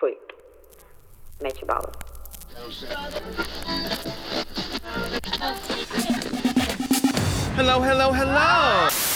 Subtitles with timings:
[0.00, 0.32] freak,
[1.40, 1.94] metabolic.
[7.56, 9.15] Hello, hello, hello.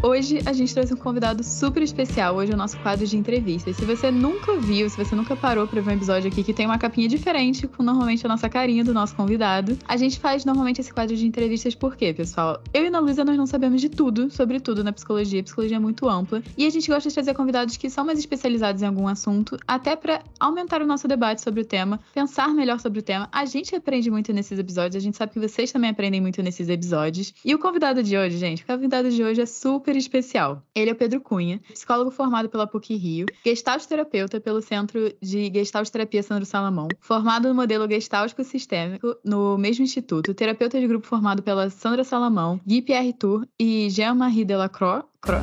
[0.00, 2.36] Hoje a gente trouxe um convidado super especial.
[2.36, 3.76] Hoje é o nosso quadro de entrevistas.
[3.76, 6.66] Se você nunca viu, se você nunca parou para ver um episódio aqui que tem
[6.66, 10.80] uma capinha diferente com normalmente a nossa carinha do nosso convidado, a gente faz normalmente
[10.80, 12.62] esse quadro de entrevistas por quê, pessoal?
[12.72, 15.40] Eu e a Luísa nós não sabemos de tudo, sobre tudo na psicologia.
[15.40, 18.20] A psicologia é muito ampla e a gente gosta de trazer convidados que são mais
[18.20, 22.78] especializados em algum assunto, até para aumentar o nosso debate sobre o tema, pensar melhor
[22.78, 23.28] sobre o tema.
[23.32, 26.68] A gente aprende muito nesses episódios, a gente sabe que vocês também aprendem muito nesses
[26.68, 27.34] episódios.
[27.44, 30.62] E o convidado de hoje, gente, o convidado de hoje é super especial.
[30.74, 35.50] Ele é o Pedro Cunha, psicólogo formado pela PUC Rio, gestalt terapeuta pelo Centro de
[35.54, 41.06] Gestalt Terapia Sandro Salamão, formado no modelo gestáltico sistêmico no mesmo instituto, terapeuta de grupo
[41.06, 45.04] formado pela Sandra Salamão, Guy Pierre Tour e Jean-Marie Delacroix.
[45.20, 45.38] Cro-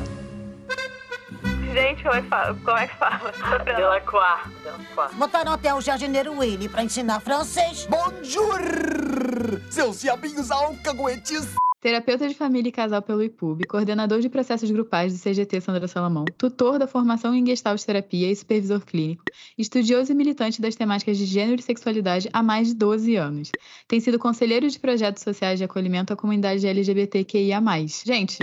[1.74, 2.54] Gente, como é que fala?
[2.64, 3.32] Como é que fala?
[3.64, 4.50] Delacroix.
[4.62, 5.14] Delacroix.
[5.14, 7.86] Botaram até o jardineiro Willy pra ensinar francês.
[7.90, 9.60] Bonjour!
[9.70, 11.54] Seus diabinhos alcahuetes!
[11.86, 16.24] Terapeuta de família e casal pelo IPUB, coordenador de processos grupais do CGT Sandra Salamão,
[16.36, 19.22] tutor da formação em Gestalt Terapia e supervisor clínico,
[19.56, 23.52] estudioso e militante das temáticas de gênero e sexualidade há mais de 12 anos.
[23.86, 27.62] Tem sido conselheiro de projetos sociais de acolhimento à comunidade LGBTQIA+.
[28.04, 28.40] Gente,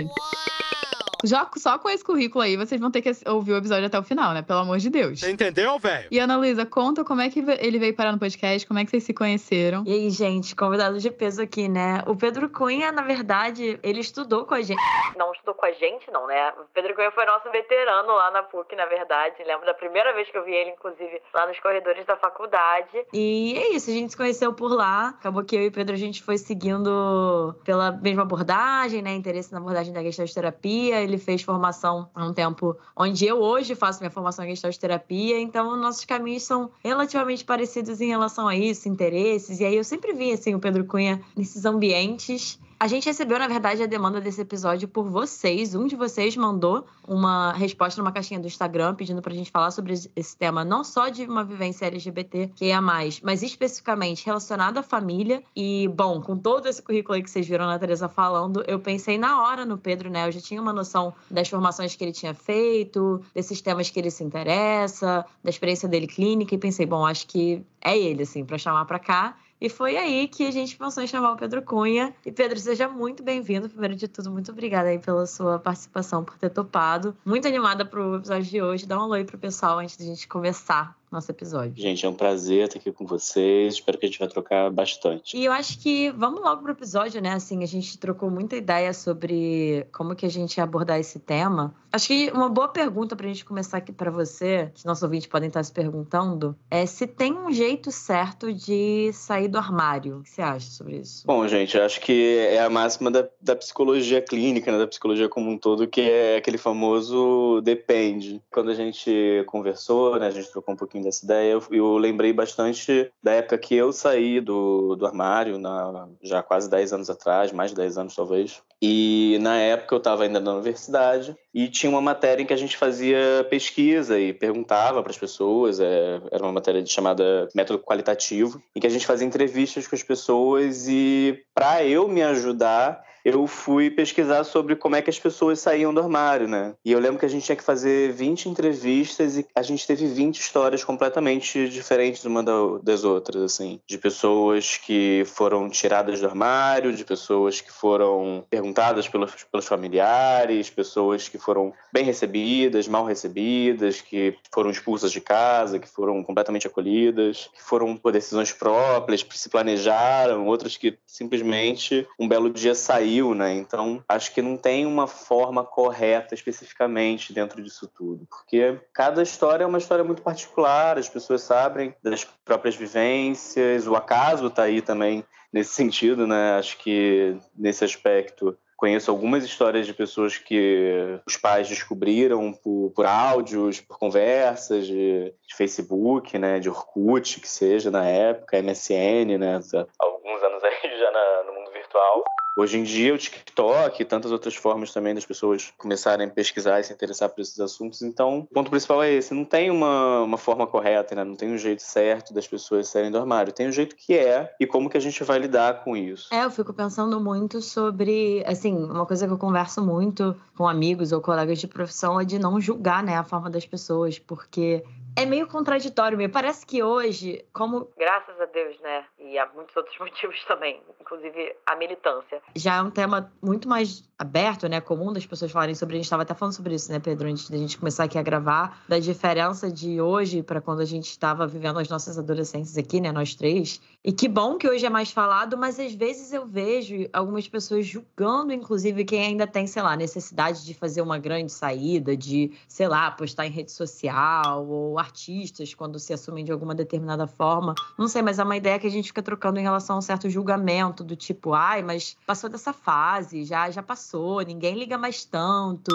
[1.24, 4.02] já só com esse currículo aí, vocês vão ter que ouvir o episódio até o
[4.02, 4.42] final, né?
[4.42, 5.20] Pelo amor de Deus.
[5.20, 6.08] Você entendeu, velho?
[6.10, 8.90] E Ana Luísa, conta como é que ele veio parar no podcast, como é que
[8.90, 9.84] vocês se conheceram.
[9.86, 12.02] E aí, gente, convidado de peso aqui, né?
[12.06, 14.80] O Pedro Cunha, na verdade, ele estudou com a gente.
[15.16, 16.52] Não estudou com a gente, não, né?
[16.60, 19.42] O Pedro Cunha foi nosso veterano lá na PUC, na verdade.
[19.44, 23.06] Lembro da primeira vez que eu vi ele, inclusive, lá nos corredores da faculdade.
[23.12, 25.08] E é isso, a gente se conheceu por lá.
[25.08, 29.14] Acabou que eu e o Pedro a gente foi seguindo pela mesma abordagem, né?
[29.14, 31.02] Interesse na abordagem da gestalt terapia.
[31.14, 35.40] Ele fez formação há um tempo onde eu hoje faço minha formação em gestalt terapia.
[35.40, 39.60] Então, nossos caminhos são relativamente parecidos em relação a isso, interesses.
[39.60, 42.58] E aí eu sempre vi assim o Pedro Cunha nesses ambientes.
[42.78, 45.74] A gente recebeu, na verdade, a demanda desse episódio por vocês.
[45.74, 49.92] Um de vocês mandou uma resposta numa caixinha do Instagram pedindo pra gente falar sobre
[49.92, 54.82] esse tema, não só de uma vivência LGBT que é mais, mas especificamente relacionado à
[54.82, 55.42] família.
[55.54, 59.16] E, bom, com todo esse currículo aí que vocês viram a Teresa falando, eu pensei
[59.16, 60.26] na hora no Pedro, né?
[60.26, 64.10] Eu já tinha uma noção das formações que ele tinha feito, desses temas que ele
[64.10, 68.58] se interessa, da experiência dele clínica, e pensei, bom, acho que é ele, assim, pra
[68.58, 69.36] chamar pra cá.
[69.64, 72.14] E foi aí que a gente pensou em chamar o Pedro Cunha.
[72.26, 73.66] E Pedro, seja muito bem-vindo.
[73.66, 77.16] Primeiro de tudo, muito obrigada aí pela sua participação, por ter topado.
[77.24, 78.84] Muito animada pro episódio de hoje.
[78.84, 81.74] Dá um alô aí pro pessoal antes da gente começar nosso episódio.
[81.76, 83.74] Gente, é um prazer estar aqui com vocês.
[83.74, 85.36] Espero que a gente vai trocar bastante.
[85.36, 87.32] E eu acho que vamos logo pro episódio, né?
[87.32, 91.74] Assim, a gente trocou muita ideia sobre como que a gente ia abordar esse tema.
[91.94, 95.46] Acho que uma boa pergunta pra gente começar aqui para você, que nossos ouvintes podem
[95.46, 100.18] estar se perguntando, é se tem um jeito certo de sair do armário.
[100.18, 101.24] O que você acha sobre isso?
[101.24, 105.48] Bom, gente, acho que é a máxima da, da psicologia clínica, né, da psicologia como
[105.48, 108.42] um todo, que é aquele famoso depende.
[108.50, 113.10] Quando a gente conversou, né, a gente trocou um pouquinho dessa ideia, eu, lembrei bastante
[113.22, 117.70] da época que eu saí do, do armário, na, já quase 10 anos atrás, mais
[117.70, 118.62] de 10 anos talvez.
[118.82, 122.56] E na época eu estava ainda na universidade e tinha uma matéria em que a
[122.56, 128.60] gente fazia pesquisa e perguntava para as pessoas, é, era uma matéria chamada método qualitativo,
[128.74, 133.46] em que a gente fazia entrevistas com as pessoas e para eu me ajudar eu
[133.46, 136.74] fui pesquisar sobre como é que as pessoas saíam do armário, né?
[136.84, 140.06] E eu lembro que a gente tinha que fazer 20 entrevistas e a gente teve
[140.06, 142.42] 20 histórias completamente diferentes uma
[142.82, 143.80] das outras, assim.
[143.88, 150.68] De pessoas que foram tiradas do armário, de pessoas que foram perguntadas pelos, pelos familiares,
[150.68, 156.66] pessoas que foram bem recebidas, mal recebidas, que foram expulsas de casa, que foram completamente
[156.66, 162.74] acolhidas, que foram por decisões próprias, que se planejaram, outras que simplesmente um belo dia
[162.74, 163.54] saíram né?
[163.54, 169.64] Então, acho que não tem uma forma correta especificamente dentro disso tudo, porque cada história
[169.64, 174.82] é uma história muito particular, as pessoas sabem das próprias vivências, o acaso está aí
[174.82, 176.58] também nesse sentido, né?
[176.58, 183.06] Acho que nesse aspecto Conheço algumas histórias de pessoas que os pais descobriram por, por
[183.06, 189.60] áudios, por conversas de, de, Facebook, né, de Orkut, que seja na época, MSN, né,
[189.98, 192.24] alguns anos aí já na, no mundo virtual.
[192.56, 196.78] Hoje em dia, o TikTok e tantas outras formas também das pessoas começarem a pesquisar
[196.78, 198.00] e se interessar por esses assuntos.
[198.02, 201.24] Então, o ponto principal é esse: não tem uma, uma forma correta, né?
[201.24, 203.52] não tem um jeito certo das pessoas saírem do armário.
[203.52, 206.32] Tem um jeito que é e como que a gente vai lidar com isso.
[206.32, 211.10] É, eu fico pensando muito sobre, assim, uma coisa que eu converso muito com amigos
[211.10, 214.84] ou colegas de profissão é de não julgar, né, a forma das pessoas, porque
[215.16, 217.90] é meio contraditório, me parece que hoje, como.
[217.96, 219.04] Graças a Deus, né?
[219.18, 222.42] E há muitos outros motivos também, inclusive a militância.
[222.54, 224.80] Já é um tema muito mais aberto, né?
[224.80, 225.94] Comum das pessoas falarem sobre.
[225.94, 228.22] A gente estava até falando sobre isso, né, Pedro, antes da gente começar aqui a
[228.22, 233.00] gravar, da diferença de hoje para quando a gente estava vivendo as nossas adolescências aqui,
[233.00, 233.12] né?
[233.12, 233.80] Nós três.
[234.02, 237.86] E que bom que hoje é mais falado, mas às vezes eu vejo algumas pessoas
[237.86, 242.88] julgando, inclusive, quem ainda tem, sei lá, necessidade de fazer uma grande saída, de, sei
[242.88, 247.74] lá, postar em rede social ou artistas quando se assumem de alguma determinada forma.
[247.98, 250.02] Não sei, mas é uma ideia que a gente fica trocando em relação a um
[250.02, 254.13] certo julgamento do tipo, ai, mas passou dessa fase, já já passou,
[254.46, 255.90] ninguém liga mais tanto.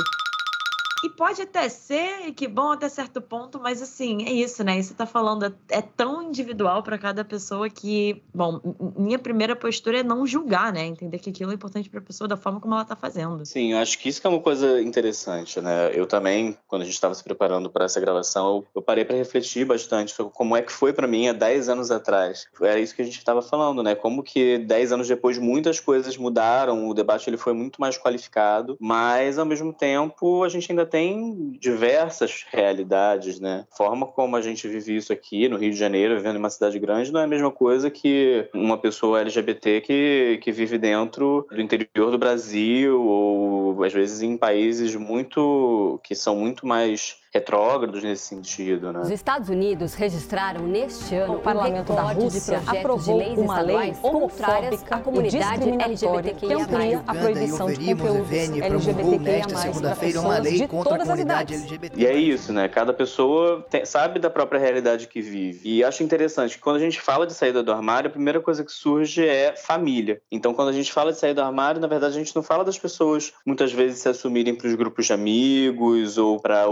[1.02, 4.78] E pode até ser que bom até certo ponto, mas assim, é isso, né?
[4.78, 8.60] Isso tá falando é, é tão individual para cada pessoa que, bom,
[8.98, 10.86] minha primeira postura é não julgar, né?
[10.86, 13.46] Entender que aquilo é importante para a pessoa da forma como ela tá fazendo.
[13.46, 15.92] Sim, acho que isso que é uma coisa interessante, né?
[15.94, 19.66] Eu também, quando a gente estava se preparando para essa gravação, eu parei para refletir
[19.66, 22.46] bastante sobre como é que foi para mim há 10 anos atrás.
[22.62, 23.96] Era isso que a gente estava falando, né?
[23.96, 28.78] Como que 10 anos depois muitas coisas mudaram, o debate ele foi muito mais qualificado,
[28.82, 33.66] mas ao mesmo tempo a gente ainda tem diversas realidades, né?
[33.72, 36.50] A forma como a gente vive isso aqui no Rio de Janeiro, vivendo em uma
[36.50, 41.48] cidade grande, não é a mesma coisa que uma pessoa LGBT que, que vive dentro
[41.50, 48.04] do interior do Brasil ou às vezes em países muito que são muito mais retrógrados
[48.04, 49.02] nesse sentido, né?
[49.02, 55.00] Os Estados Unidos registraram neste ano o parlamento da Rússia aprovou uma lei homofóbica à
[55.00, 61.54] comunidade LGBTQIA+, que amplia a proibição de conteúdos LGBTQIA+, segunda-feira uma lei contra a comunidade
[61.54, 62.00] LGBT.
[62.02, 62.68] E é isso, né?
[62.68, 65.62] Cada pessoa tem, sabe da própria realidade que vive.
[65.64, 68.64] E acho interessante que quando a gente fala de saída do armário, a primeira coisa
[68.64, 70.22] que surge é família.
[70.32, 72.66] Então, quando a gente fala de sair do armário, na verdade a gente não fala
[72.66, 76.68] das pessoas muitas vezes se assumirem para os grupos de amigos ou para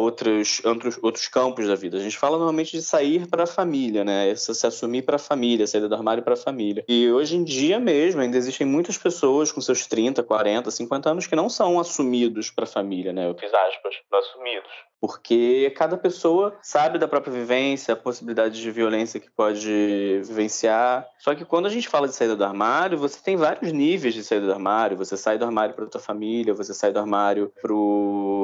[0.48, 1.98] outros, outros, outros campos da vida.
[1.98, 4.30] A gente fala normalmente de sair para a família, né?
[4.30, 6.84] Essa, se assumir para a família, saída do armário para a família.
[6.88, 11.28] E hoje em dia mesmo, ainda existem muitas pessoas com seus 30, 40, 50 anos
[11.28, 13.30] que não são assumidos para a família, né?
[13.30, 19.20] Eu fiz aspas, assumidos porque cada pessoa sabe da própria vivência, a possibilidade de violência
[19.20, 21.08] que pode vivenciar.
[21.20, 24.24] Só que quando a gente fala de saída do armário, você tem vários níveis de
[24.24, 24.98] saída do armário.
[24.98, 27.74] Você sai do armário para tua família, você sai do armário para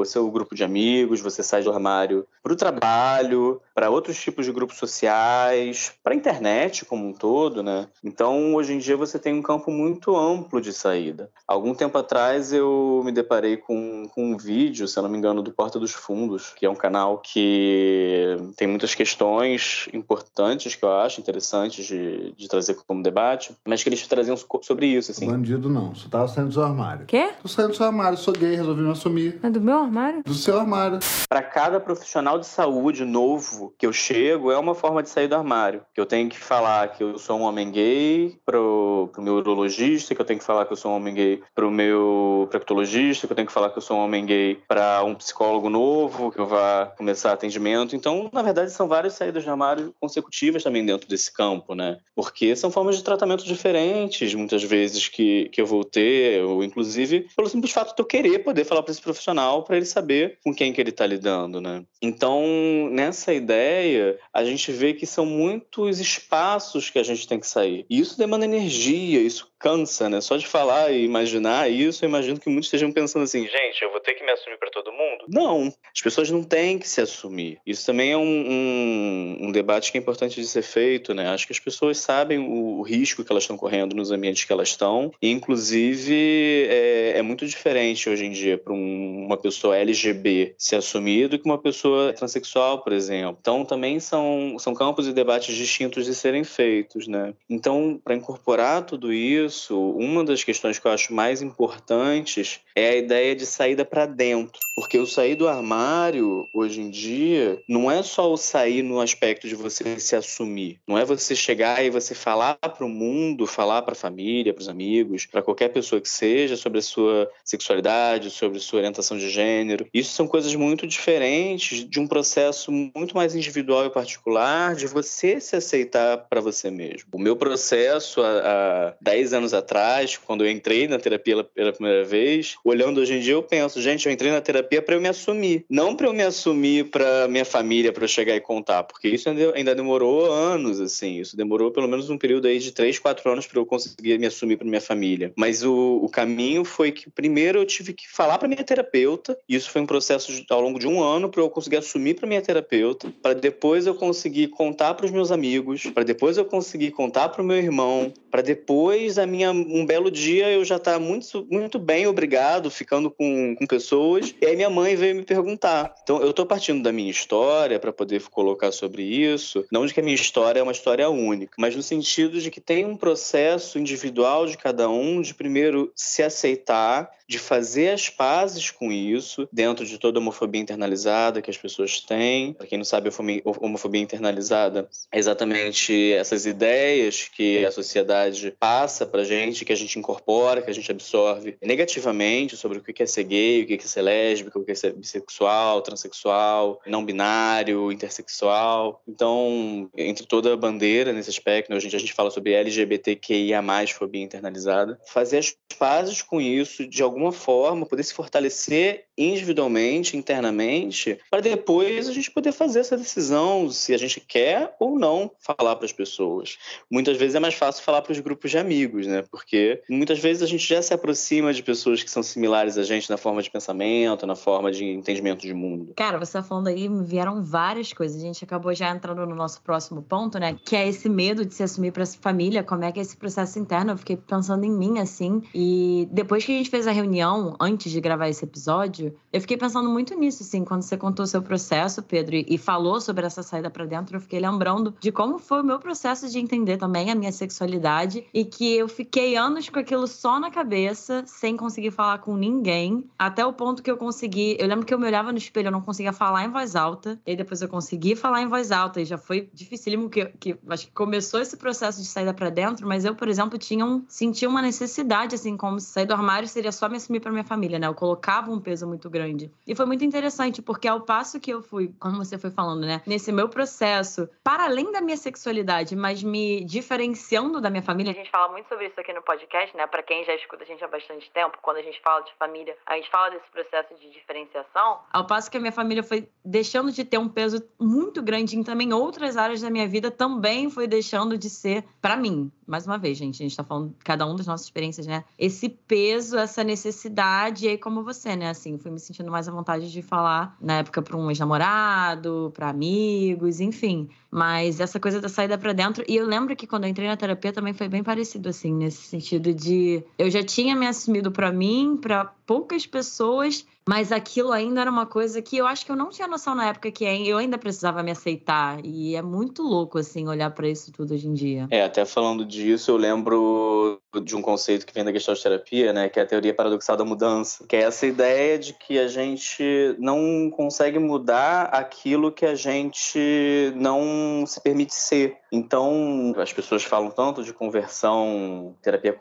[0.04, 4.46] o seu grupo de amigos, você sai do armário para o trabalho, para outros tipos
[4.46, 7.88] de grupos sociais, para a internet como um todo, né?
[8.04, 11.30] Então, hoje em dia você tem um campo muito amplo de saída.
[11.48, 15.42] Algum tempo atrás eu me deparei com, com um vídeo, se eu não me engano,
[15.42, 20.92] do Porta dos Fundos, que é um canal que tem muitas questões importantes que eu
[20.92, 25.28] acho interessantes de, de trazer como debate, mas que eles traziam sobre isso, assim.
[25.28, 27.06] Bandido não, você tava saindo do seu armário.
[27.06, 27.32] Quê?
[27.42, 29.40] Tô saindo do seu armário, sou gay, resolvi me assumir.
[29.42, 30.24] É do meu armário?
[30.24, 31.00] Do seu armário.
[31.30, 35.36] Para cada profissional de saúde novo que eu chego, é uma forma de sair do
[35.36, 35.86] armário.
[35.94, 40.16] Que eu tenho que falar que eu sou um homem gay pro, pro meu urologista,
[40.16, 43.34] que eu tenho que falar que eu sou um homem gay pro meu proctologista, que
[43.34, 46.40] eu tenho que falar que eu sou um homem gay para um psicólogo novo, que
[46.40, 47.96] eu vá começar atendimento.
[47.96, 52.00] Então, na verdade, são várias saídas de armário consecutivas também dentro desse campo, né?
[52.16, 57.28] Porque são formas de tratamento diferentes, muitas vezes, que, que eu vou ter, ou inclusive
[57.36, 60.54] pelo simples fato de eu querer poder falar para esse profissional para ele saber com
[60.54, 61.84] quem que ele está lidando, né?
[62.02, 62.44] Então,
[62.92, 67.86] nessa ideia, a gente vê que são muitos espaços que a gente tem que sair.
[67.90, 70.20] E isso demanda energia, isso cansa, né?
[70.20, 73.90] Só de falar e imaginar isso, eu imagino que muitos estejam pensando assim, gente, eu
[73.92, 75.26] vou ter que me assumir para todo mundo?
[75.30, 77.60] Não, as pessoas não têm que se assumir.
[77.66, 81.30] Isso também é um, um, um, debate que é importante de ser feito, né?
[81.30, 84.52] Acho que as pessoas sabem o, o risco que elas estão correndo nos ambientes que
[84.52, 89.73] elas estão, e inclusive é, é muito diferente hoje em dia para um, uma pessoa
[89.78, 93.38] LGB se assumir do que uma pessoa transexual, por exemplo.
[93.40, 97.34] Então também são, são campos e debates distintos de serem feitos, né?
[97.50, 102.96] Então, para incorporar tudo isso, uma das questões que eu acho mais importantes é a
[102.96, 104.60] ideia de saída para dentro.
[104.76, 109.48] Porque o sair do armário hoje em dia não é só o sair no aspecto
[109.48, 110.80] de você se assumir.
[110.88, 114.62] Não é você chegar e você falar para o mundo, falar para a família, para
[114.62, 119.18] os amigos, para qualquer pessoa que seja sobre a sua sexualidade, sobre a sua orientação
[119.18, 119.53] de gênero.
[119.94, 125.40] Isso são coisas muito diferentes de um processo muito mais individual e particular de você
[125.40, 127.10] se aceitar para você mesmo.
[127.14, 132.04] O meu processo há, há 10 anos atrás, quando eu entrei na terapia pela primeira
[132.04, 135.08] vez, olhando hoje em dia, eu penso, gente, eu entrei na terapia para eu me
[135.08, 139.08] assumir, não para eu me assumir para minha família, para eu chegar e contar, porque
[139.08, 143.32] isso ainda demorou anos, assim, isso demorou pelo menos um período aí de 3, 4
[143.32, 145.34] anos para eu conseguir me assumir para minha família.
[145.36, 149.70] Mas o, o caminho foi que primeiro eu tive que falar para minha terapeuta, isso
[149.70, 152.42] foi um processo de, ao longo de um ano para eu conseguir assumir para minha
[152.42, 157.30] terapeuta, para depois eu conseguir contar para os meus amigos, para depois eu conseguir contar
[157.30, 161.00] para o meu irmão, para depois a minha um belo dia eu já estar tá
[161.00, 164.34] muito muito bem, obrigado, ficando com, com pessoas.
[164.42, 165.94] E aí minha mãe veio me perguntar.
[166.04, 170.00] Então eu estou partindo da minha história para poder colocar sobre isso, não de que
[170.00, 173.78] a minha história é uma história única, mas no sentido de que tem um processo
[173.78, 179.86] individual de cada um de primeiro se aceitar de fazer as pazes com isso, dentro
[179.86, 182.54] de toda a homofobia internalizada que as pessoas têm.
[182.54, 189.06] Para quem não sabe, a homofobia internalizada é exatamente essas ideias que a sociedade passa
[189.06, 193.06] para gente, que a gente incorpora, que a gente absorve negativamente sobre o que é
[193.06, 197.92] ser gay, o que é ser lésbico, o que é ser bissexual, transexual, não binário,
[197.92, 199.02] intersexual.
[199.08, 205.00] Então, entre toda a bandeira nesse aspecto, hoje a gente fala sobre LGBTQIA+, fobia internalizada,
[205.06, 212.08] fazer as pazes com isso de alguma forma, poder se fortalecer individualmente, internamente, para depois
[212.08, 215.92] a gente poder fazer essa decisão se a gente quer ou não falar para as
[215.92, 216.58] pessoas.
[216.90, 219.24] Muitas vezes é mais fácil falar para os grupos de amigos, né?
[219.30, 223.10] Porque muitas vezes a gente já se aproxima de pessoas que são similares a gente
[223.10, 225.94] na forma de pensamento, na forma de entendimento de mundo.
[225.96, 228.22] Cara, você tá falando aí, vieram várias coisas.
[228.22, 230.58] A gente acabou já entrando no nosso próximo ponto, né?
[230.64, 233.18] Que é esse medo de se assumir para a família, como é que é esse
[233.18, 233.92] processo interno.
[233.92, 235.42] Eu fiquei pensando em mim, assim.
[235.54, 239.58] E depois que a gente fez a reunião, antes de gravar esse episódio, eu fiquei
[239.58, 243.42] pensando muito nisso, assim, quando você contou o seu processo, Pedro, e falou sobre essa
[243.42, 247.10] saída para dentro, eu fiquei lembrando de como foi o meu processo de entender também
[247.10, 251.92] a minha sexualidade e que eu fiquei anos com aquilo só na cabeça, sem conseguir
[251.92, 254.56] falar com ninguém, até o ponto que eu consegui.
[254.60, 257.20] Eu lembro que eu me olhava no espelho, eu não conseguia falar em voz alta,
[257.26, 260.88] e depois eu consegui falar em voz alta, e já foi dificílimo que, que acho
[260.88, 264.48] que começou esse processo de saída para dentro, mas eu, por exemplo, tinha um, sentia
[264.48, 267.80] uma necessidade, assim, como se sair do armário seria só me assumir para minha família,
[267.80, 267.88] né?
[267.88, 269.52] Eu colocava um peso muito grande.
[269.68, 273.02] E foi muito interessante, porque ao passo que eu fui, como você foi falando, né?
[273.06, 278.12] Nesse meu processo, para além da minha sexualidade, mas me diferenciando da minha família.
[278.12, 279.88] A gente fala muito sobre isso aqui no podcast, né?
[279.88, 282.76] Para quem já escuta a gente há bastante tempo, quando a gente fala de família,
[282.86, 285.00] a gente fala desse processo de diferenciação.
[285.12, 288.64] Ao passo que a minha família foi deixando de ter um peso muito grande em
[288.64, 292.98] também outras áreas da minha vida, também foi deixando de ser, para mim, mais uma
[292.98, 295.24] vez, gente, a gente tá falando cada um das nossas experiências, né?
[295.38, 298.50] Esse peso, essa necessidade, e aí como você, né?
[298.50, 302.70] Assim, fui me sentindo mais à vontade de falar na época para um ex-namorado, para
[302.70, 304.10] amigos, enfim.
[304.32, 306.04] Mas essa coisa da saída para dentro.
[306.08, 309.04] E eu lembro que quando eu entrei na terapia também foi bem parecido, assim, nesse
[309.04, 314.82] sentido de eu já tinha me assumido para mim, para poucas pessoas, mas aquilo ainda
[314.82, 317.38] era uma coisa que eu acho que eu não tinha noção na época que eu
[317.38, 318.80] ainda precisava me aceitar.
[318.84, 321.68] E é muito louco, assim, olhar para isso tudo hoje em dia.
[321.70, 326.10] É, até falando disso, eu lembro de um conceito que vem da Gestalt terapia, né,
[326.10, 329.64] que é a teoria paradoxal da mudança, que é essa ideia de que a gente
[329.98, 335.38] não consegue mudar aquilo que a gente não se permite ser.
[335.52, 339.16] Então, as pessoas falam tanto de conversão, terapia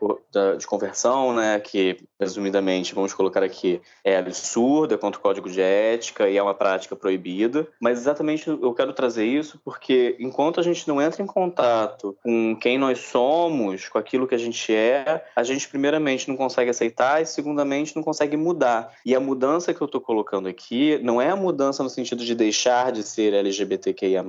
[0.57, 4.21] de conversão, né, que resumidamente, vamos colocar aqui, é
[4.53, 8.93] absurda quanto o código de ética e é uma prática proibida, mas exatamente eu quero
[8.93, 13.97] trazer isso porque enquanto a gente não entra em contato com quem nós somos, com
[13.97, 18.35] aquilo que a gente é, a gente primeiramente não consegue aceitar e segundamente não consegue
[18.35, 18.93] mudar.
[19.05, 22.33] E a mudança que eu estou colocando aqui não é a mudança no sentido de
[22.33, 24.23] deixar de ser LGBTQIA+.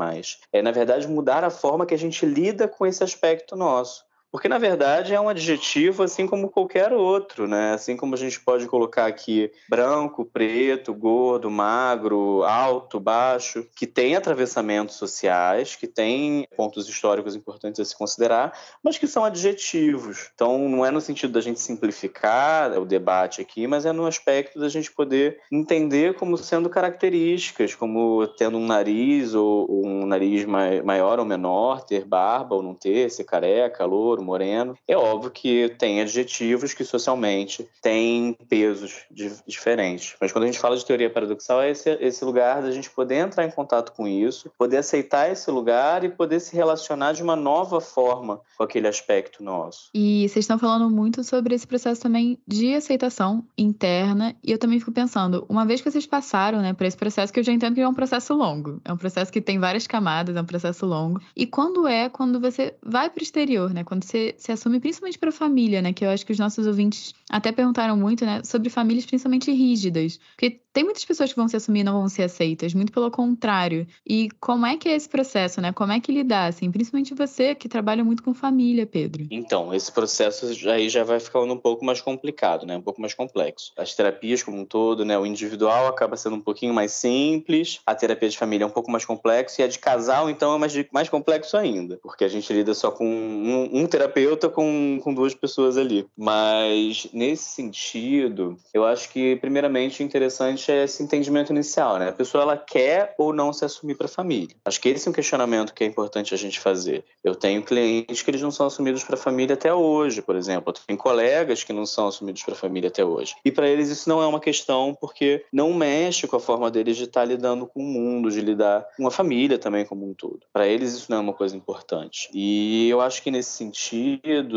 [0.53, 4.05] É, na verdade, mudar a forma que que a gente lida com esse aspecto nosso.
[4.35, 7.73] Porque, na verdade, é um adjetivo assim como qualquer outro, né?
[7.73, 14.17] Assim como a gente pode colocar aqui branco, preto, gordo, magro, alto, baixo, que tem
[14.17, 20.33] atravessamentos sociais, que tem pontos históricos importantes a se considerar, mas que são adjetivos.
[20.35, 24.59] Então, não é no sentido da gente simplificar o debate aqui, mas é no aspecto
[24.59, 31.21] da gente poder entender como sendo características, como tendo um nariz ou um nariz maior
[31.21, 34.77] ou menor, ter barba ou não ter, ser careca, louro, moreno.
[34.89, 39.05] É óbvio que tem adjetivos que socialmente têm pesos
[39.47, 40.15] diferentes.
[40.21, 43.17] Mas quando a gente fala de teoria paradoxal, é esse, esse lugar da gente poder
[43.17, 47.37] entrar em contato com isso, poder aceitar esse lugar e poder se relacionar de uma
[47.37, 49.91] nova forma com aquele aspecto nosso.
[49.95, 54.79] E vocês estão falando muito sobre esse processo também de aceitação interna, e eu também
[54.79, 57.75] fico pensando, uma vez que vocês passaram, né, por esse processo que eu já entendo
[57.75, 60.87] que é um processo longo, é um processo que tem várias camadas, é um processo
[60.87, 61.21] longo.
[61.37, 65.19] E quando é quando você vai para o exterior, né, quando você se assume principalmente
[65.19, 68.43] para a família, né, que eu acho que os nossos ouvintes até perguntaram muito, né,
[68.45, 72.09] sobre famílias principalmente rígidas, porque tem muitas pessoas que vão se assumir e não vão
[72.09, 73.87] ser aceitas, muito pelo contrário.
[74.05, 75.73] E como é que é esse processo, né?
[75.73, 79.25] Como é que lidar, assim, principalmente você que trabalha muito com família, Pedro?
[79.31, 82.77] Então, esse processo aí já vai ficando um pouco mais complicado, né?
[82.77, 83.73] Um pouco mais complexo.
[83.79, 85.17] As terapias como um todo, né?
[85.17, 88.91] O individual acaba sendo um pouquinho mais simples, a terapia de família é um pouco
[88.91, 92.53] mais complexo e a de casal, então, é mais, mais complexo ainda, porque a gente
[92.53, 96.05] lida só com um, um terapeuta com, com duas pessoas ali.
[96.17, 102.09] Mas, nesse sentido, eu acho que, primeiramente, é interessante é esse entendimento inicial, né?
[102.09, 104.57] A pessoa ela quer ou não se assumir para a família.
[104.65, 107.05] Acho que esse é um questionamento que é importante a gente fazer.
[107.23, 110.71] Eu tenho clientes que eles não são assumidos para a família até hoje, por exemplo.
[110.71, 113.37] Eu tenho colegas que não são assumidos para a família até hoje.
[113.45, 116.97] E para eles isso não é uma questão porque não mexe com a forma deles
[116.97, 120.15] de estar tá lidando com o mundo, de lidar com a família também como um
[120.15, 120.41] todo.
[120.53, 122.29] Para eles isso não é uma coisa importante.
[122.35, 123.84] E eu acho que nesse sentido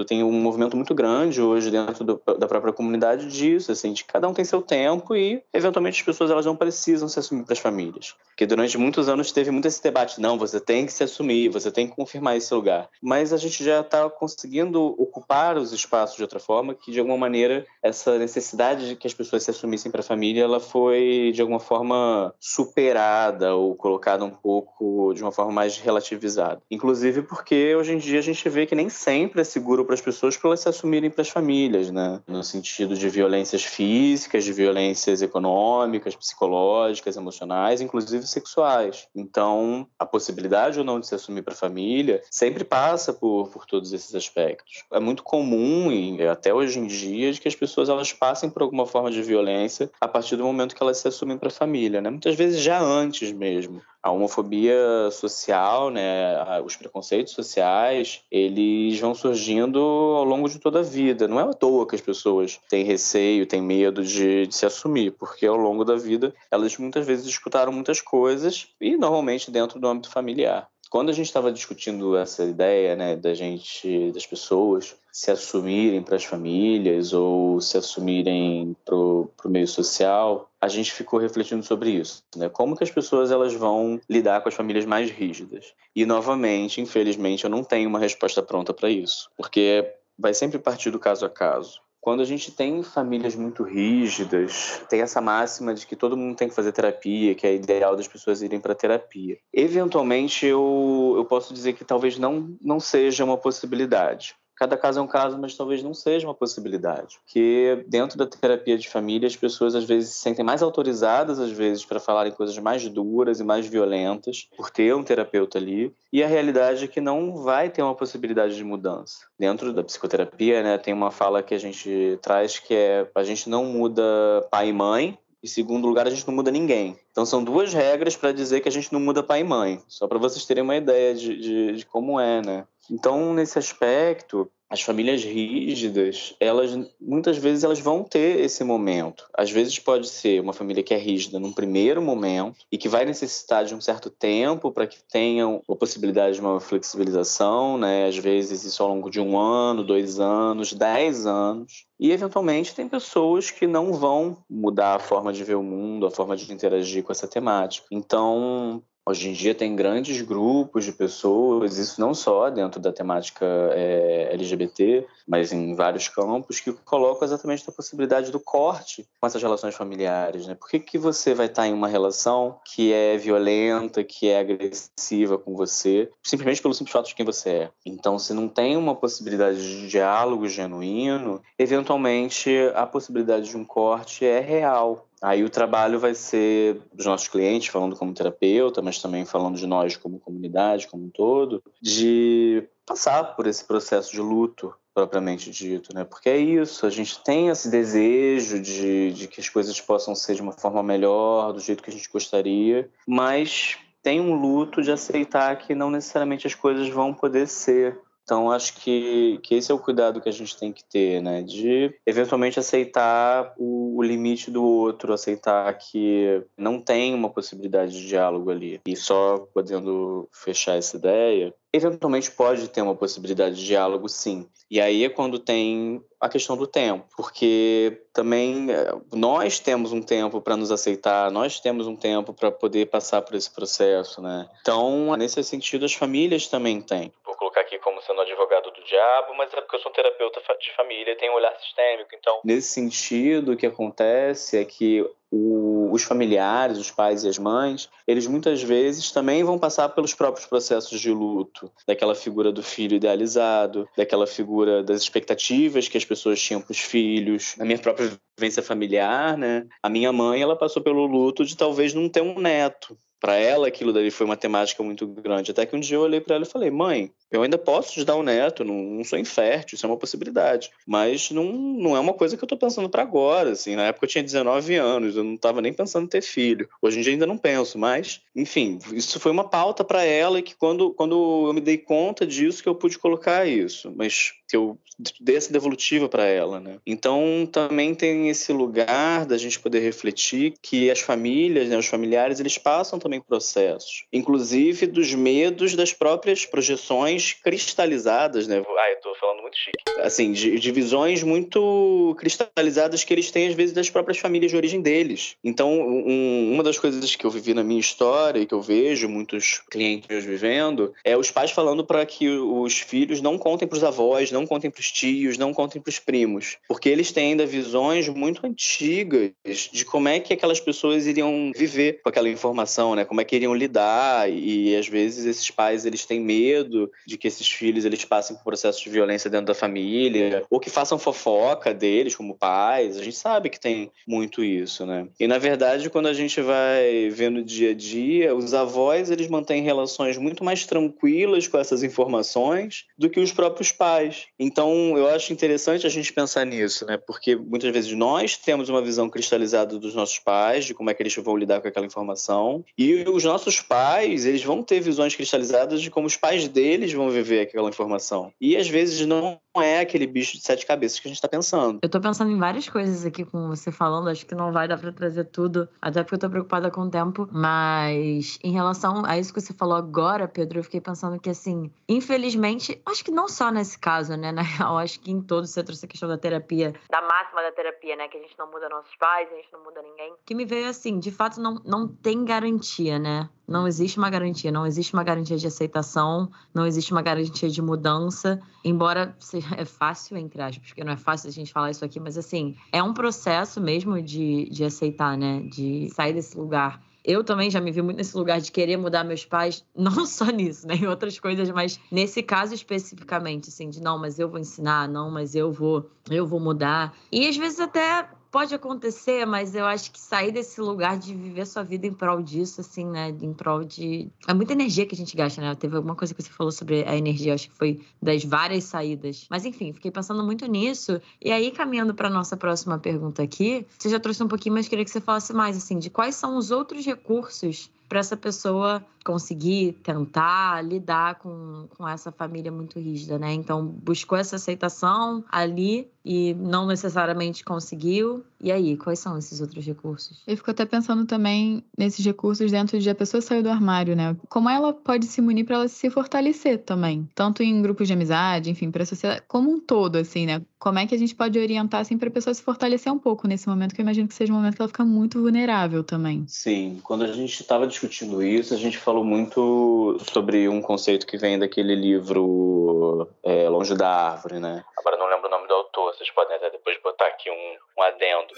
[0.07, 4.27] tem um movimento muito grande hoje dentro do, da própria comunidade disso, assim, de cada
[4.27, 7.59] um tem seu tempo e eventualmente as pessoas elas não precisam se assumir para as
[7.59, 8.15] famílias.
[8.29, 11.71] Porque durante muitos anos teve muito esse debate, não, você tem que se assumir, você
[11.71, 12.89] tem que confirmar esse lugar.
[13.01, 17.17] Mas a gente já está conseguindo ocupar os espaços de outra forma, que de alguma
[17.17, 21.41] maneira essa necessidade de que as pessoas se assumissem para a família, ela foi de
[21.41, 26.61] alguma forma superada ou colocada um pouco de uma forma mais relativizada.
[26.69, 30.01] Inclusive porque hoje em dia a gente vê que nem sempre é seguro para as
[30.01, 32.21] pessoas para elas se assumirem para as famílias, né?
[32.27, 39.07] No sentido de violências físicas, de violências econômicas, econômicas, psicológicas, emocionais, inclusive sexuais.
[39.15, 43.65] Então, a possibilidade ou não de se assumir para a família sempre passa por, por
[43.65, 44.83] todos esses aspectos.
[44.91, 48.61] É muito comum, e até hoje em dia, de que as pessoas elas passem por
[48.61, 52.01] alguma forma de violência a partir do momento que elas se assumem para a família,
[52.01, 52.09] né?
[52.09, 59.79] Muitas vezes já antes mesmo a homofobia social, né, os preconceitos sociais, eles vão surgindo
[59.79, 61.27] ao longo de toda a vida.
[61.27, 65.11] Não é à toa que as pessoas têm receio, têm medo de, de se assumir,
[65.11, 69.87] porque ao longo da vida elas muitas vezes escutaram muitas coisas e normalmente dentro do
[69.87, 75.31] âmbito familiar quando a gente estava discutindo essa ideia, né, da gente, das pessoas se
[75.31, 81.63] assumirem para as famílias ou se assumirem para o meio social, a gente ficou refletindo
[81.63, 82.49] sobre isso, né?
[82.49, 85.73] Como que as pessoas elas vão lidar com as famílias mais rígidas?
[85.95, 90.91] E novamente, infelizmente, eu não tenho uma resposta pronta para isso, porque vai sempre partir
[90.91, 91.81] do caso a caso.
[91.99, 96.47] Quando a gente tem famílias muito rígidas, tem essa máxima de que todo mundo tem
[96.47, 99.37] que fazer terapia, que é ideal das pessoas irem para terapia.
[99.53, 105.01] Eventualmente, eu, eu posso dizer que talvez não, não seja uma possibilidade cada caso é
[105.01, 107.19] um caso, mas talvez não seja uma possibilidade.
[107.23, 111.51] Porque dentro da terapia de família, as pessoas às vezes se sentem mais autorizadas, às
[111.51, 115.93] vezes, para falarem coisas mais duras e mais violentas, por ter um terapeuta ali.
[116.11, 119.25] E a realidade é que não vai ter uma possibilidade de mudança.
[119.37, 123.49] Dentro da psicoterapia, né, tem uma fala que a gente traz que é a gente
[123.49, 124.03] não muda
[124.49, 126.97] pai e mãe, e segundo lugar, a gente não muda ninguém.
[127.11, 130.07] Então são duas regras para dizer que a gente não muda pai e mãe, só
[130.07, 132.65] para vocês terem uma ideia de, de, de como é, né?
[132.89, 139.25] Então, nesse aspecto, as famílias rígidas, elas muitas vezes elas vão ter esse momento.
[139.33, 143.05] Às vezes pode ser uma família que é rígida num primeiro momento e que vai
[143.05, 148.07] necessitar de um certo tempo para que tenham a possibilidade de uma flexibilização, né?
[148.07, 151.85] Às vezes isso ao longo de um ano, dois anos, dez anos.
[151.97, 156.11] E eventualmente tem pessoas que não vão mudar a forma de ver o mundo, a
[156.11, 157.87] forma de interagir com essa temática.
[157.89, 163.45] Então, Hoje em dia tem grandes grupos de pessoas, isso não só dentro da temática
[163.71, 169.41] é, LGBT, mas em vários campos, que colocam exatamente a possibilidade do corte com essas
[169.41, 170.45] relações familiares.
[170.45, 170.55] Né?
[170.55, 175.37] Por que, que você vai estar em uma relação que é violenta, que é agressiva
[175.37, 177.71] com você, simplesmente pelo simples fato de quem você é?
[177.85, 184.25] Então, se não tem uma possibilidade de diálogo genuíno, eventualmente a possibilidade de um corte
[184.25, 185.06] é real.
[185.21, 189.65] Aí o trabalho vai ser dos nossos clientes, falando como terapeuta, mas também falando de
[189.65, 195.93] nós como comunidade, como um todo, de passar por esse processo de luto propriamente dito,
[195.93, 196.03] né?
[196.03, 200.35] Porque é isso, a gente tem esse desejo de, de que as coisas possam ser
[200.35, 204.91] de uma forma melhor, do jeito que a gente gostaria, mas tem um luto de
[204.91, 209.73] aceitar que não necessariamente as coisas vão poder ser Então, acho que, que esse é
[209.73, 211.41] o cuidado que a gente tem que ter, né?
[211.41, 218.05] De eventualmente aceitar o, o limite do outro, aceitar que não tem uma possibilidade de
[218.05, 218.81] diálogo ali.
[218.85, 224.45] E só podendo fechar essa ideia, eventualmente pode ter uma possibilidade de diálogo, sim.
[224.69, 230.01] E aí é quando tem a questão do tempo, porque também eh, nós temos um
[230.01, 234.49] tempo para nos aceitar, nós temos um tempo para poder passar por esse processo, né?
[234.59, 237.13] Então, nesse sentido, as famílias também têm.
[237.37, 240.75] Colocar aqui como sendo advogado do diabo, mas é porque eu sou um terapeuta de
[240.75, 242.09] família e tenho um olhar sistêmico.
[242.13, 247.37] Então, nesse sentido, o que acontece é que o, os familiares, os pais e as
[247.37, 252.63] mães, eles muitas vezes também vão passar pelos próprios processos de luto, daquela figura do
[252.63, 257.55] filho idealizado, daquela figura das expectativas que as pessoas tinham para os filhos.
[257.57, 259.67] Na minha própria vivência familiar, né?
[259.83, 263.67] A minha mãe, ela passou pelo luto de talvez não ter um neto para ela
[263.67, 265.51] aquilo dali foi uma temática muito grande.
[265.51, 268.05] Até que um dia eu olhei para ela e falei: "Mãe, eu ainda posso te
[268.05, 271.99] dar um neto, não, não, sou infértil, isso é uma possibilidade, mas não, não é
[271.99, 273.75] uma coisa que eu estou pensando para agora, assim.
[273.75, 276.69] Na época eu tinha 19 anos, eu não estava nem pensando em ter filho.
[276.81, 280.43] Hoje em dia ainda não penso, mas, enfim, isso foi uma pauta para ela e
[280.43, 284.55] que quando quando eu me dei conta disso que eu pude colocar isso, mas que
[284.55, 284.77] eu
[285.19, 286.77] dei essa devolutiva para ela, né?
[286.85, 292.39] Então também tem esse lugar da gente poder refletir que as famílias, né, os familiares,
[292.39, 298.63] eles passam também processos, inclusive dos medos das próprias projeções cristalizadas, né?
[298.77, 299.77] Ah, eu tô falando muito chique.
[299.99, 304.57] Assim, de, de visões muito cristalizadas que eles têm às vezes das próprias famílias de
[304.57, 305.35] origem deles.
[305.43, 309.07] Então, um, uma das coisas que eu vivi na minha história e que eu vejo
[309.07, 313.77] muitos clientes meus vivendo é os pais falando para que os filhos não contem para
[313.77, 317.31] os avós, não contem para os tios, não contem para os primos, porque eles têm
[317.31, 319.31] ainda visões muito antigas
[319.71, 323.03] de como é que aquelas pessoas iriam viver com aquela informação, né?
[323.03, 327.27] Como é que iriam lidar e às vezes esses pais eles têm medo de que
[327.27, 331.73] esses filhos eles passem por processos de violência dentro da família ou que façam fofoca
[331.73, 332.97] deles como pais.
[332.97, 335.07] A gente sabe que tem muito isso, né?
[335.19, 339.27] E na verdade, quando a gente vai ver no dia a dia, os avós eles
[339.27, 344.26] mantêm relações muito mais tranquilas com essas informações do que os próprios pais.
[344.39, 346.97] Então, eu acho interessante a gente pensar nisso, né?
[346.97, 351.01] Porque muitas vezes nós temos uma visão cristalizada dos nossos pais, de como é que
[351.01, 355.81] eles vão lidar com aquela informação, e os nossos pais, eles vão ter visões cristalizadas
[355.81, 358.31] de como os pais deles vão viver aquela informação.
[358.39, 361.79] E às vezes não é aquele bicho de sete cabeças que a gente tá pensando.
[361.81, 364.77] Eu tô pensando em várias coisas aqui com você falando, acho que não vai dar
[364.77, 369.17] pra trazer tudo, até porque eu tô preocupada com o tempo, mas em relação a
[369.17, 373.27] isso que você falou agora, Pedro, eu fiquei pensando que assim, infelizmente, acho que não
[373.27, 376.17] só nesse caso, né, na real, acho que em todos você trouxe a questão da
[376.17, 376.73] terapia.
[376.89, 379.63] Da máxima da terapia, né, que a gente não muda nossos pais, a gente não
[379.63, 380.13] muda ninguém.
[380.25, 383.29] Que me veio assim, de fato não, não tem garantia, né?
[383.47, 387.61] Não existe uma garantia, não existe uma garantia de aceitação, não existe uma garantia de
[387.61, 391.85] mudança, embora seja é fácil, entre aspas, porque não é fácil a gente falar isso
[391.85, 395.41] aqui, mas assim, é um processo mesmo de, de aceitar, né?
[395.49, 396.85] De sair desse lugar.
[397.07, 400.25] Eu também já me vi muito nesse lugar de querer mudar meus pais, não só
[400.25, 400.75] nisso, né?
[400.75, 405.09] Em outras coisas, mas nesse caso especificamente, assim, de não, mas eu vou ensinar, não,
[405.09, 406.93] mas eu vou, eu vou mudar.
[407.09, 411.45] E às vezes até pode acontecer, mas eu acho que sair desse lugar de viver
[411.45, 413.09] sua vida em prol disso, assim, né?
[413.09, 414.09] Em prol de.
[414.27, 415.55] É muita energia que a gente gasta, né?
[415.55, 419.27] Teve alguma coisa que você falou sobre a energia, acho que foi das várias saídas.
[419.29, 421.01] Mas enfim, fiquei pensando muito nisso.
[421.21, 424.85] E aí, caminhando para nossa próxima pergunta aqui, você já trouxe um pouquinho, mas queria
[424.85, 429.71] que você falasse mais, assim, de quais são os outros recursos para essa pessoa conseguir
[429.81, 433.31] tentar lidar com, com essa família muito rígida, né?
[433.31, 438.25] Então, buscou essa aceitação ali e não necessariamente conseguiu.
[438.41, 440.21] E aí, quais são esses outros recursos?
[440.27, 444.15] Eu fico até pensando também nesses recursos dentro de a pessoa sair do armário, né?
[444.29, 448.49] Como ela pode se munir para ela se fortalecer também, tanto em grupos de amizade,
[448.49, 450.41] enfim, para a sociedade como um todo, assim, né?
[450.59, 453.27] Como é que a gente pode orientar assim para a pessoa se fortalecer um pouco
[453.27, 456.25] nesse momento que eu imagino que seja um momento que ela fica muito vulnerável também.
[456.27, 461.17] Sim, quando a gente estava discutindo isso, a gente falou muito sobre um conceito que
[461.17, 464.63] vem daquele livro é, Longe da Árvore, né?
[464.77, 467.83] Agora não lembro o nome do autor, vocês podem até depois botar aqui um, um
[467.83, 468.33] adendo.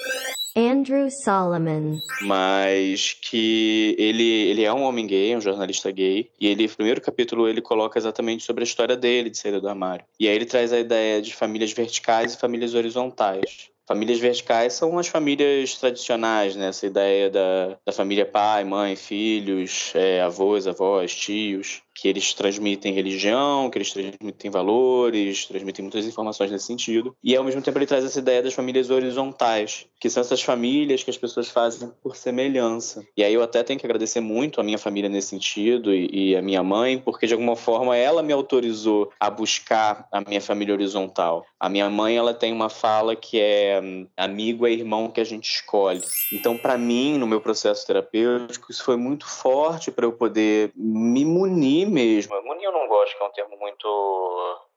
[0.55, 1.99] Andrew Solomon.
[2.21, 7.01] Mas que ele, ele é um homem gay, um jornalista gay, e ele, no primeiro
[7.01, 10.05] capítulo, ele coloca exatamente sobre a história dele de saída do armário.
[10.19, 13.69] E aí ele traz a ideia de famílias verticais e famílias horizontais.
[13.89, 16.67] Famílias verticais são as famílias tradicionais, né?
[16.67, 22.93] Essa ideia da, da família pai, mãe, filhos, é, avós, avós, tios, que eles transmitem
[22.93, 27.15] religião, que eles transmitem valores, transmitem muitas informações nesse sentido.
[27.23, 31.03] E ao mesmo tempo ele traz essa ideia das famílias horizontais, que são essas famílias
[31.03, 33.03] que as pessoas fazem por semelhança.
[33.17, 36.35] E aí eu até tenho que agradecer muito a minha família nesse sentido e, e
[36.35, 40.73] a minha mãe, porque de alguma forma ela me autorizou a buscar a minha família
[40.73, 41.45] horizontal.
[41.59, 43.81] A minha mãe, ela tem uma fala que é
[44.15, 46.01] amigo é irmão que a gente escolhe.
[46.31, 51.25] Então, para mim, no meu processo terapêutico, isso foi muito forte para eu poder me
[51.25, 52.35] munir mesmo.
[52.35, 54.68] Eu não gosto, que é um termo muito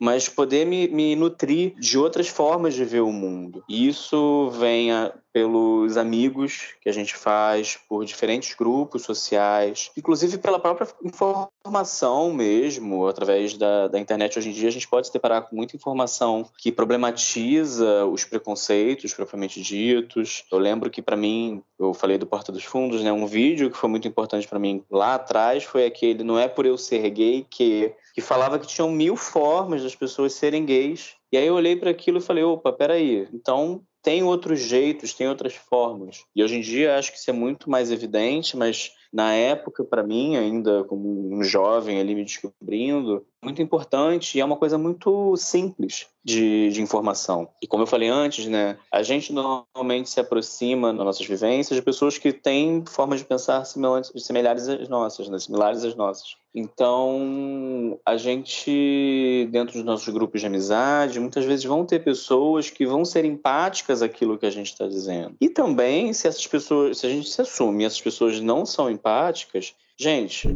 [0.00, 3.62] mas poder me, me nutrir de outras formas de ver o mundo.
[3.68, 4.90] E isso vem
[5.32, 13.06] pelos amigos que a gente faz, por diferentes grupos sociais, inclusive pela própria informação mesmo,
[13.06, 14.38] através da, da internet.
[14.38, 19.14] Hoje em dia a gente pode se deparar com muita informação que problematiza os preconceitos
[19.14, 20.44] propriamente ditos.
[20.50, 23.12] Eu lembro que para mim, eu falei do Porta dos Fundos, né?
[23.12, 26.66] Um vídeo que foi muito importante para mim lá atrás foi aquele "Não é por
[26.66, 29.47] eu ser gay que" que falava que tinham mil formas
[29.82, 31.14] das pessoas serem gays.
[31.32, 35.28] E aí eu olhei para aquilo e falei, opa, peraí, então tem outros jeitos, tem
[35.28, 36.24] outras formas.
[36.34, 40.02] E hoje em dia acho que isso é muito mais evidente, mas na época, para
[40.02, 45.36] mim, ainda como um jovem ali me descobrindo, muito importante e é uma coisa muito
[45.36, 47.48] simples de, de, informação.
[47.62, 51.82] E como eu falei antes, né, a gente normalmente se aproxima nas nossas vivências de
[51.82, 56.36] pessoas que têm formas de pensar similares às nossas, né, similares às nossas.
[56.54, 62.84] Então, a gente, dentro dos nossos grupos de amizade, muitas vezes vão ter pessoas que
[62.84, 65.36] vão ser empáticas àquilo que a gente está dizendo.
[65.40, 69.74] E também, se essas pessoas, se a gente se assume essas pessoas não são empáticas,
[69.96, 70.48] gente,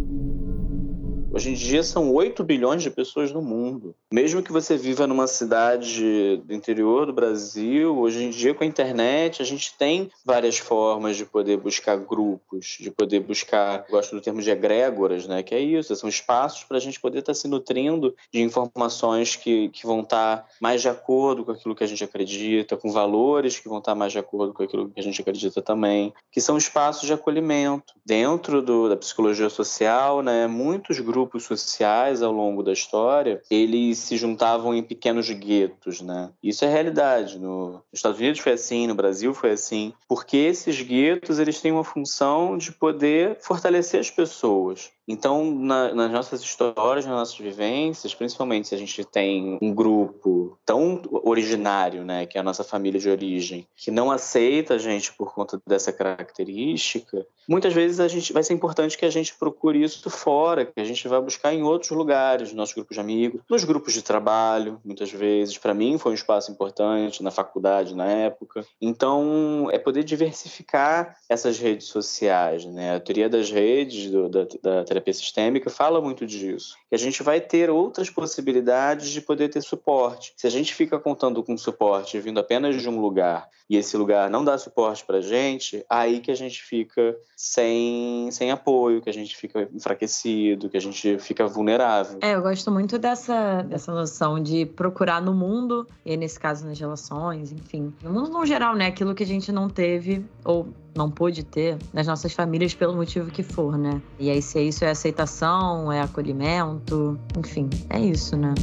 [1.35, 3.95] Hoje em dia são 8 bilhões de pessoas no mundo.
[4.12, 8.66] Mesmo que você viva numa cidade do interior do Brasil, hoje em dia com a
[8.66, 14.21] internet a gente tem várias formas de poder buscar grupos, de poder buscar, gosto do
[14.21, 15.42] termo de egrégoras, né?
[15.42, 19.35] Que é isso, são espaços para a gente poder estar tá se nutrindo de informações
[19.35, 22.92] que, que vão estar tá mais de acordo com aquilo que a gente acredita, com
[22.92, 26.12] valores que vão estar tá mais de acordo com aquilo que a gente acredita também,
[26.31, 27.95] que são espaços de acolhimento.
[28.05, 30.47] Dentro do, da psicologia social, né?
[30.47, 36.30] Muitos grupos grupos sociais ao longo da história, eles se juntavam em pequenos guetos, né?
[36.42, 37.38] Isso é realidade.
[37.38, 41.72] No, nos Estados Unidos foi assim, no Brasil foi assim, porque esses guetos eles têm
[41.72, 44.90] uma função de poder fortalecer as pessoas.
[45.06, 50.58] Então, na, nas nossas histórias, nas nossas vivências, principalmente se a gente tem um grupo
[50.64, 55.12] tão originário, né, que é a nossa família de origem, que não aceita a gente
[55.12, 59.82] por conta dessa característica, muitas vezes a gente vai ser importante que a gente procure
[59.82, 63.40] isso fora, que a gente vai buscar em outros lugares, nos nossos grupos de amigos,
[63.48, 65.58] nos grupos de trabalho, muitas vezes.
[65.58, 68.64] Para mim foi um espaço importante na faculdade na época.
[68.80, 72.96] Então, é poder diversificar essas redes sociais, né?
[72.96, 76.76] A teoria das redes do, da, da terapia sistêmica fala muito disso.
[76.88, 80.33] Que a gente vai ter outras possibilidades de poder ter suporte.
[80.37, 84.28] Se a gente fica contando com suporte vindo apenas de um lugar e esse lugar
[84.28, 89.12] não dá suporte para gente, aí que a gente fica sem, sem apoio, que a
[89.12, 92.18] gente fica enfraquecido, que a gente fica vulnerável.
[92.20, 96.78] É, eu gosto muito dessa, dessa noção de procurar no mundo, e nesse caso nas
[96.78, 98.88] relações, enfim, no mundo no geral, né?
[98.88, 103.31] Aquilo que a gente não teve ou não pôde ter nas nossas famílias pelo motivo
[103.31, 104.00] que for, né?
[104.18, 108.55] E aí, se isso é aceitação, é acolhimento, enfim, é isso, né?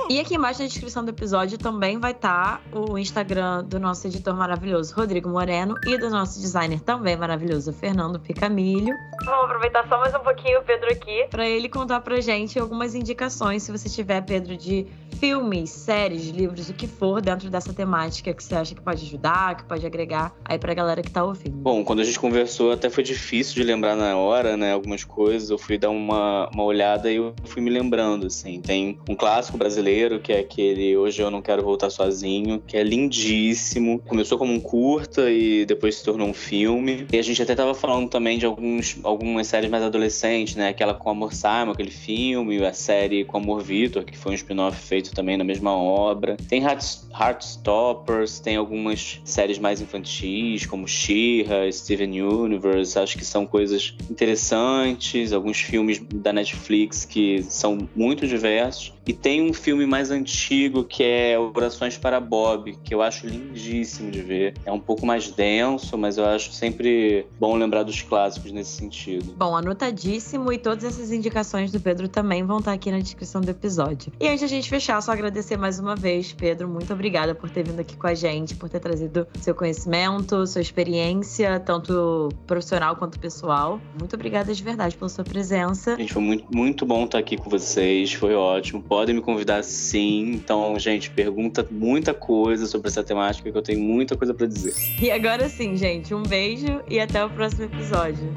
[0.09, 4.05] E aqui embaixo na descrição do episódio também vai estar tá o Instagram do nosso
[4.07, 8.93] editor maravilhoso, Rodrigo Moreno, e do nosso designer também maravilhoso, Fernando Picamilho.
[9.25, 11.25] Vamos aproveitar só mais um pouquinho o Pedro aqui.
[11.29, 14.85] Para ele contar pra gente algumas indicações, se você tiver, Pedro, de
[15.19, 19.57] filmes, séries, livros, o que for dentro dessa temática que você acha que pode ajudar,
[19.57, 21.55] que pode agregar aí pra galera que tá ouvindo.
[21.57, 24.73] Bom, quando a gente conversou, até foi difícil de lembrar na hora, né?
[24.73, 25.49] Algumas coisas.
[25.49, 28.61] Eu fui dar uma, uma olhada e eu fui me lembrando, assim.
[28.61, 29.84] Tem um clássico brasileiro,
[30.23, 33.99] que é aquele Hoje Eu Não Quero Voltar Sozinho, que é lindíssimo.
[33.99, 37.05] Começou como um curta e depois se tornou um filme.
[37.13, 40.69] E a gente até tava falando também de alguns, algumas séries mais adolescentes, né?
[40.69, 44.75] Aquela com Amor Simon, aquele filme, a série com Amor Vitor, que foi um spin-off
[44.75, 46.35] feito também na mesma obra.
[46.49, 53.93] Tem Heartstoppers, tem algumas séries mais infantis, como She-Ra, Steven Universe, acho que são coisas
[54.09, 58.94] interessantes, alguns filmes da Netflix que são muito diversos.
[59.05, 64.09] E tem um filme mais antigo que é Orações para Bob, que eu acho lindíssimo
[64.09, 64.55] de ver.
[64.65, 69.33] É um pouco mais denso, mas eu acho sempre bom lembrar dos clássicos nesse sentido.
[69.37, 73.49] Bom, anotadíssimo e todas essas indicações do Pedro também vão estar aqui na descrição do
[73.49, 74.11] episódio.
[74.19, 76.67] E antes de a gente fechar, só agradecer mais uma vez, Pedro.
[76.67, 80.61] Muito obrigada por ter vindo aqui com a gente, por ter trazido seu conhecimento, sua
[80.61, 83.79] experiência, tanto profissional quanto pessoal.
[83.99, 85.95] Muito obrigada de verdade pela sua presença.
[85.95, 90.31] Gente, foi muito, muito bom estar aqui com vocês, foi ótimo podem me convidar sim.
[90.35, 94.73] Então, gente, pergunta muita coisa sobre essa temática que eu tenho muita coisa para dizer.
[95.01, 98.33] E agora sim, gente, um beijo e até o próximo episódio.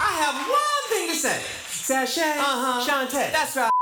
[0.00, 1.38] I have one thing to say.
[1.68, 2.80] Sashay, uh-huh.
[2.80, 3.30] Shantae.
[3.30, 3.79] That's right.